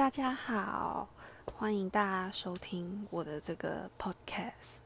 [0.00, 1.06] 大家好，
[1.58, 4.76] 欢迎大家收听我的这个 podcast。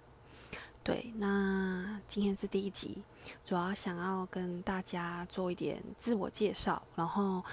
[0.83, 3.01] 对，那今天是第一集，
[3.47, 7.45] 主要想要跟大家做一点自我介绍，然后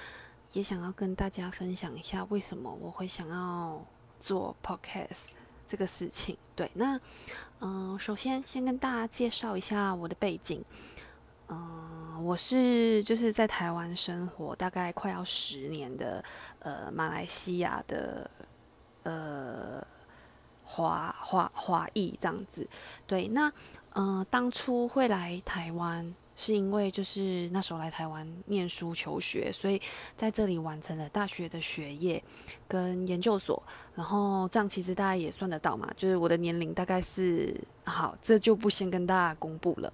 [0.53, 3.79] 也想要跟大家分享一下为什么我会想要
[4.19, 5.25] 做 podcast
[5.67, 6.35] 这个事情。
[6.55, 6.99] 对，那
[7.59, 10.65] 嗯，首先先跟大家介绍一下我的背景。
[11.47, 11.80] 嗯，
[12.23, 16.23] 我是就是在台湾生活大概快要十年的，
[16.59, 18.29] 呃，马来西亚的
[19.03, 19.85] 呃
[20.63, 22.67] 华华华裔这样子。
[23.07, 23.51] 对，那
[23.93, 29.81] 嗯，当初会来台湾是因为就是那时候来台湾念书求学，所以
[30.15, 32.23] 在这里完成了大学的学业
[32.67, 33.61] 跟研究所。
[33.95, 39.91] 然后这样其实大家也算得到嘛，就是我的年龄大概是好，这就不先跟大家公布了。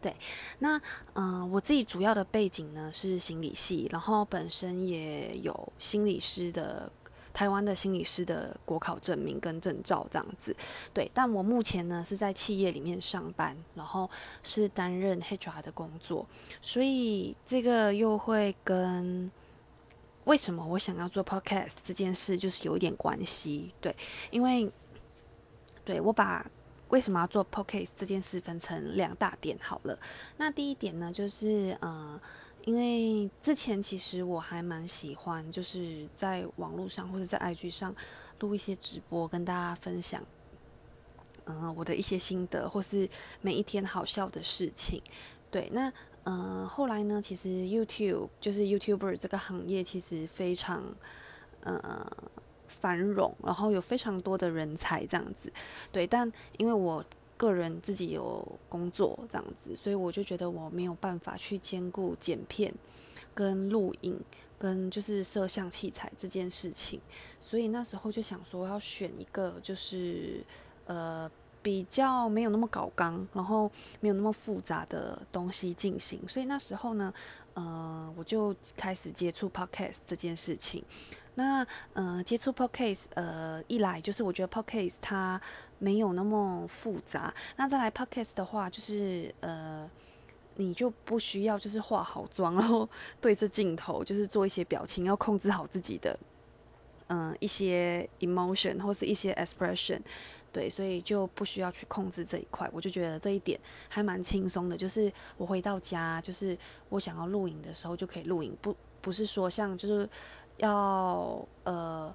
[0.00, 0.14] 对，
[0.60, 0.80] 那
[1.14, 6.88] 嗯，我自己主要的背景呢是心理系，然后本身也有心理师的
[7.32, 10.54] 台湾的心理师的国考证明跟证照这样子。
[10.94, 14.08] 对，但我目前呢是在企业里面上班，然后
[14.44, 16.24] 是担任 HR 的工作，
[16.62, 19.28] 所以这个又会跟
[20.26, 23.72] 为什么我想要做 Podcast 这件事就是有一点关系。
[23.80, 23.96] 对，
[24.30, 24.70] 因为
[25.84, 26.48] 对我把。
[26.88, 29.98] 为什么要做 podcast 这件事分成两大点好了。
[30.36, 32.20] 那第一点呢，就是呃，
[32.64, 37.94] 因为之前其实我还蛮喜欢，就是在网络上或者在 IG 上
[38.40, 40.22] 录一些直播，跟大家分享，
[41.44, 43.08] 嗯，我的一些心得，或是
[43.40, 45.02] 每一天好笑的事情。
[45.50, 45.92] 对，那
[46.24, 50.82] 嗯，后来呢，其实 YouTube 就是 YouTuber 这个行业其实非常，
[51.62, 52.06] 呃。
[52.68, 55.52] 繁荣，然后有非常多的人才这样子，
[55.90, 56.06] 对。
[56.06, 57.04] 但因为我
[57.36, 62.72] 个人自己有工作这样子，所以我就觉得我没有办法去兼顾剪片、
[63.34, 64.20] 跟录影、
[64.58, 67.00] 跟就是摄像器材这件事情。
[67.40, 70.44] 所以那时候就想说要选一个就是
[70.86, 71.30] 呃
[71.68, 73.70] 比较没有那么搞纲，然后
[74.00, 76.26] 没有那么复杂的东西进行。
[76.26, 77.12] 所以那时候呢，
[77.52, 80.82] 呃，我就开始接触 podcast 这件事情。
[81.34, 85.38] 那呃，接触 podcast，呃，一来就是我觉得 podcast 它
[85.78, 87.34] 没有那么复杂。
[87.56, 89.86] 那再来 podcast 的话，就是呃，
[90.54, 92.88] 你就不需要就是化好妆，然后
[93.20, 96.18] 对着镜头就是做一些表情，要控制好自己的
[97.08, 100.00] 嗯一些 emotion 或是一些 expression，
[100.58, 102.68] 对，所以就不需要去控制这一块。
[102.72, 106.56] 我就觉得这一点还蛮轻松的，就是我回到家，就是
[106.88, 110.08] 我想要录影的时候就可以录影，不不是说像就是。
[110.60, 112.12] 要呃，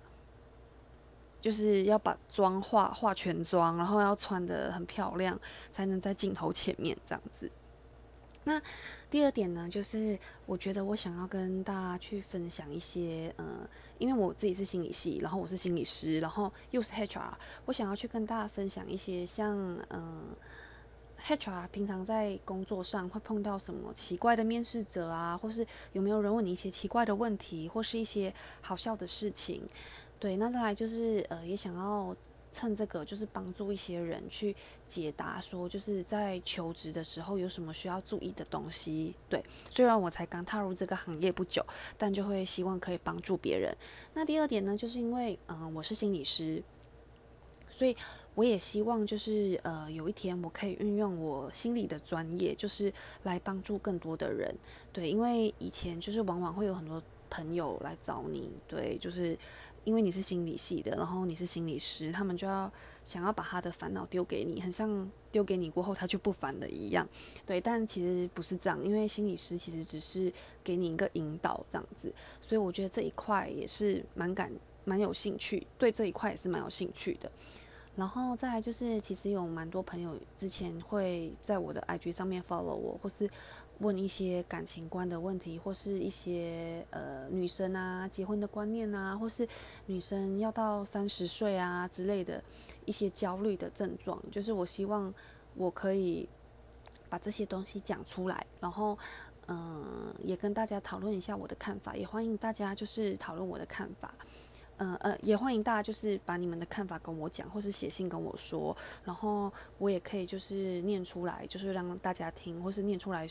[1.40, 5.40] 就是要把妆化化全妆，然后要穿的很漂亮，
[5.72, 7.50] 才能在镜头前面这样子。
[8.46, 8.62] 那
[9.09, 13.68] 第二点呢，就是我觉得我想要跟大家去分享一些，呃，
[13.98, 17.34] 因为我自己是心理系，然后我是心理师，然后又是 HR，
[17.66, 20.36] 我想要去跟大家分享一些像，嗯。
[21.26, 29.62] HR 平常在工作上会碰到什么奇怪的面试者啊，或是有没有人问你一些奇怪的问题，或是一些好笑的事情？
[30.20, 32.14] 对，那再来就是呃，也想要
[32.53, 34.56] 趁这个就是帮助一些人去
[34.88, 39.16] 解答，说就是在求职的时候有什么需要注意的东西。
[39.28, 41.66] 对，虽然我才刚踏入这个行业不久，
[41.97, 43.75] 但就会希望可以帮助别人。
[44.13, 46.63] 那第二点呢，就是因为嗯，我是心理师，
[47.69, 47.97] 所以。
[48.36, 54.52] 我也希望就是呃有一天我可以运用我心理的专业，就是来帮助更多的人。
[54.92, 57.00] 对，因为以前就是往往会有很多
[57.30, 59.38] 朋友来找你，对，就是
[59.83, 62.71] 因为你是心理系的，然后你是心理师，他们就要
[63.03, 67.07] 想要把他的烦恼丢给你，很像丢给你过后他就不烦了一样。
[67.45, 70.31] 对，但其实不是这样，因为心理师其实只是
[70.63, 74.51] 给你一个引导这样子，所以我觉得这一块也是蛮感
[74.85, 77.31] 蛮有兴趣，对这一块也是蛮有兴趣的。
[77.95, 83.29] 然后再来就是，其实有蛮多朋友之前会在我的 IG 上面 follow 我，或是
[83.83, 89.47] 问一些感情观的问题，或是一些呃女生啊结婚的观念啊，或是
[89.88, 92.41] 女生要到三十岁啊之类的
[92.85, 94.18] 一些焦虑的症状。
[94.31, 95.13] 就是我希望
[95.56, 96.27] 我可以
[97.09, 98.97] 把这些东西讲出来，然后
[99.47, 104.13] 嗯也跟大家讨论一下我的看法，也欢迎大家就是讨论我的看法。
[104.77, 113.27] 嗯呃，也欢迎大家就是把你们的看法跟我讲，或是写信跟我说，然后我也可以就是念出来，就是让大家听，或是念出来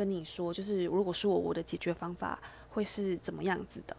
[0.00, 3.94] 跟你说，就是如果是我，我的解决方法会是怎么样子的。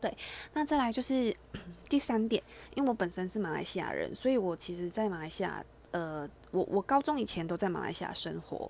[0.00, 0.12] 对，
[0.52, 1.32] 那再来就是
[1.88, 2.42] 第三点，
[2.74, 8.68] 因为我本身是马来西亚人，所以我其实在马来西亚，呃，我我高中以前都在马来西亚生活，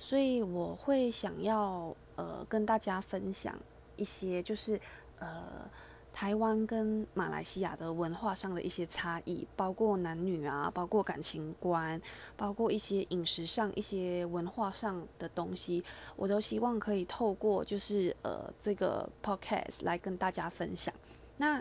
[0.00, 3.56] 所以我会想要呃跟大家分享
[3.94, 4.80] 一些就是
[5.20, 5.70] 呃。
[6.12, 11.98] 台湾跟马来西亚的文化上的一些差异，包括男女啊，包括感情观，
[12.36, 15.82] 包括一些饮食上一些文化上的东西，
[16.14, 20.94] 我都希望可以透过就是呃这个 podcast 来跟大家分享。
[21.38, 21.60] 那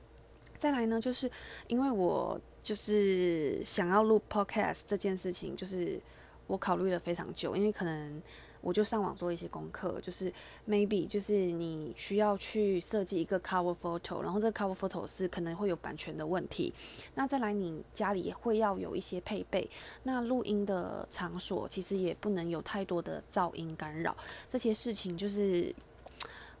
[0.58, 1.30] 再来呢，就是
[1.68, 6.00] 因为我就是想要录 podcast 这件事情，就是
[6.46, 8.22] 我考虑了非常久，因为可能。
[8.60, 10.32] 我就上网做一些功课，就是
[10.68, 16.72] maybe 就是你需要去设计一个 cover photo，然后这个 cover photo 是可能会有版权的问题。
[17.14, 19.68] 那再来你家里会要有一些配备，
[20.02, 24.16] 那录音的场所其实也不能有太多的噪音干扰。
[24.48, 25.74] 这些事情就是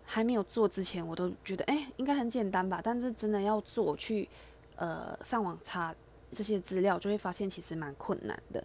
[0.04, 4.28] 还没有做之前，我都觉得哎应该很简单吧，但是真的要做去
[4.76, 5.94] 呃上网查
[6.32, 8.64] 这些资料，就会发现其实蛮困难的。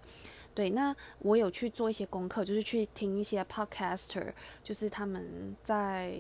[0.56, 6.18] 对，那我有去做一些功课，就是去听一些 podcaster，就是他们在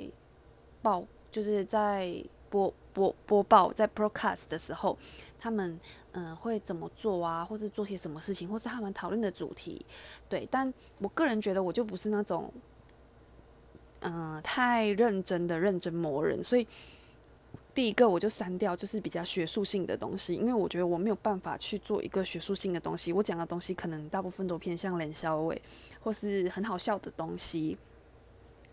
[0.82, 4.98] 报，就是在播播播报，在 broadcast 的时候，
[5.40, 5.80] 他们
[6.12, 9.86] 嗯会怎么做啊，或是做些什么事情，或是他们讨论的主题。
[10.28, 12.52] 对，但我个人觉得我就不是那种
[14.02, 16.68] 嗯太认真的认真磨人，所以。
[17.75, 23.12] 第一个我就删掉，就是比较学术性的东西，因为我觉得我没有办法去做一个学术性的东西。
[23.12, 25.62] 我讲的东西可能大部分都偏向冷笑味，
[26.01, 27.77] 或是很好笑的东西。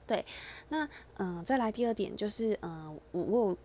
[0.06, 0.24] 对，
[0.68, 3.58] 那嗯，再来第二点就是，嗯，我我有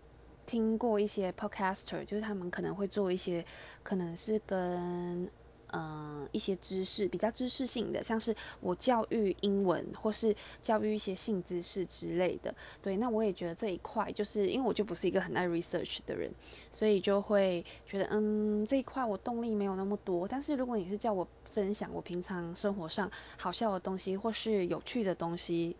[0.44, 3.44] 听过一些 podcaster，就是他们可能会做一些，
[3.82, 5.30] 可能是跟。
[5.72, 12.54] 嗯，一些知识比较知识性的，像是我教育英文或是教育一些性知识之类的。
[12.80, 16.30] 对，那我也觉得这一块，就是因为我就不是一个很爱 research 的人，
[16.70, 20.26] 所以就会觉得，嗯，这一块我动力没有那么多。
[20.26, 25.76] 但是如果你是叫我分享我平常生活上好笑的东西或是有趣的东西，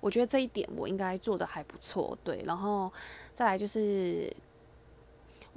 [0.00, 2.16] 我觉得这一点我应该做的还不错。
[2.24, 2.90] 对，然后
[3.34, 4.34] 再来就是。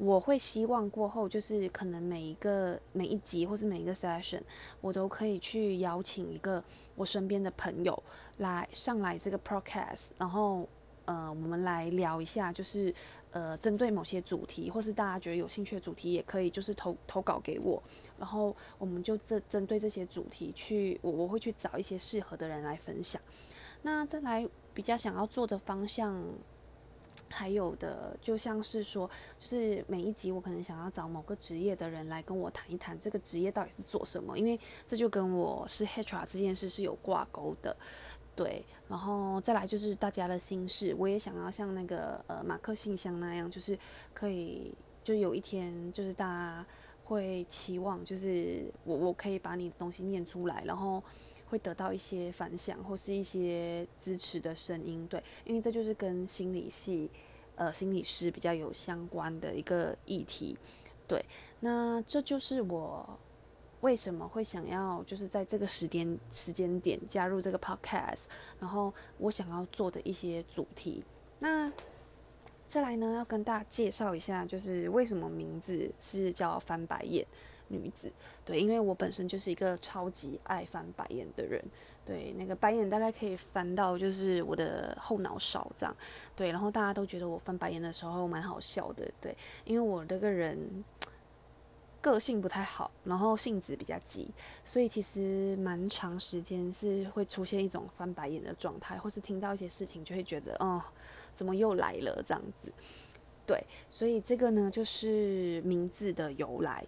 [0.04, 4.42] 我会希望过后就是可能每一个每一集或是每一个 session，
[4.82, 6.64] 我都可以去邀请一个
[6.96, 8.04] 我身边的朋友
[8.38, 10.68] 来上来这个 podcast，然后
[11.06, 12.92] 呃我们来聊一下，就是
[13.30, 17.80] 呃针对某些主题或是大家觉得有兴趣的主题，也可以就是投投稿给我，
[18.18, 23.22] 然后我们就针针对这些主题去我我会去找一些适合的人来分享。
[23.84, 26.24] 那再来比较想要做的方向。
[27.32, 37.76] 还有的，就像是说，就是每一集我可能想要找某个职业的人来跟我谈一谈这个职业到底是做什么，因为这就跟我是 HR 这件事是有挂钩的，
[38.36, 38.64] 对。
[38.88, 43.78] 然后再来就是大家的心事，我也想要像那个呃马克信箱那样，就是
[44.14, 44.74] 可以，
[45.04, 46.66] 就有一天就是大家
[47.04, 51.02] 会期望，就是我我可以把你的东西念出来，然后。
[51.52, 57.12] 会得到一些反响或是一些支持的声音，对，因为这就是跟心理系，
[57.56, 60.58] 呃，心理师比较有相关的一个议题，
[61.06, 61.22] 对，
[61.60, 63.20] 那这就是我
[63.82, 68.24] 为什么会想要就是在这个时间时间点加入这个 podcast，
[68.58, 71.04] 然后我想要做的一些主题。
[71.40, 71.70] 那
[72.70, 77.28] 再来呢，要跟大家介绍一下，就是为什么名字是叫翻白眼。
[77.72, 78.12] 女子，
[78.44, 81.64] 对，因为我本身就是一个超级爱翻白眼的人，
[82.06, 85.96] 对，那个白眼大概可以翻到就是我的后脑勺这样，
[86.36, 90.84] 对，然后大家都觉得我翻白眼的时候蛮好笑的，对，因为我这个人
[92.02, 94.28] 个性不太好，然后性子比较急，
[94.66, 100.82] 所以其实蛮长时间是会出现一种翻白眼的状态，或是听到一些事情就会觉得，哦，
[101.36, 102.74] 怎么又来了这样子，
[103.46, 106.84] 对，所以这个呢就是名字的由来。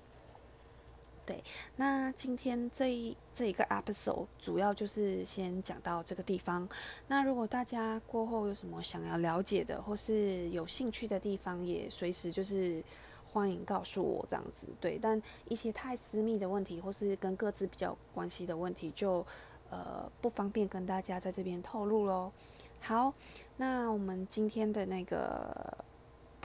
[1.25, 1.41] 对，
[1.77, 6.67] 那今天这一这一个 episode 主要就是先讲到这个地方。
[7.07, 12.83] 那如果大家过后有什么想要了解的，或是有兴趣的地方，也随时就是
[13.31, 14.67] 欢迎告诉我这样子。
[14.81, 19.25] 对，但一些太私密的问题，或是跟各自比较关系的问题，就
[19.69, 22.31] 呃不方便跟大家在这边透露喽。
[22.81, 23.13] 好，
[23.55, 25.85] 那我们今天的那个。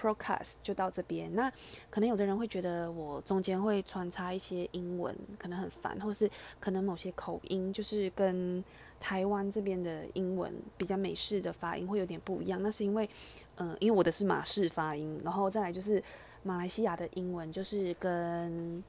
[0.00, 1.52] Procast 就到这边，那
[1.90, 8.64] 可能有的人会觉得我中间会穿插一些英文，可能很烦，或是可能某些口音就是跟
[9.00, 12.62] 台湾这边的英文比较美式的发音会有点不一样。
[12.62, 13.10] 那是因为，
[13.56, 16.00] 嗯，因为我的是马式发音，然后再来就是
[16.44, 18.84] 马来西亚的英文就是跟，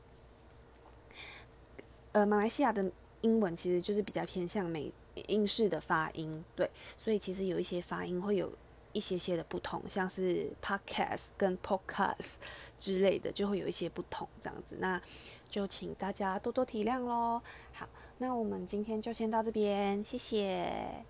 [2.12, 2.86] 呃，马来西亚的
[3.22, 4.94] 英文其实就是比较偏向美
[5.28, 8.52] 英式的发音，对，所以其实有一些发音会有。
[8.92, 12.34] 一些些的不同，像是 podcast 跟 podcast
[12.80, 14.78] 之类的，就会有一些不同这样子。
[14.80, 15.02] 那
[15.50, 17.42] 就请大家多多体谅喽。
[17.74, 21.06] 好，那我们今天就先到这边，谢谢。